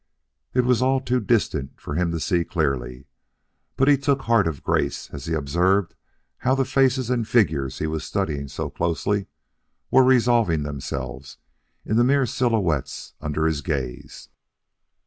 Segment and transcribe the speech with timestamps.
[0.55, 3.05] It was all too distant for him to see clearly,
[3.77, 5.93] but he took heart of grace as he observed
[6.39, 9.27] how the faces and figures he was studying so closely
[9.91, 11.37] were resolving themselves
[11.85, 14.29] into mere silhouettes under his gaze.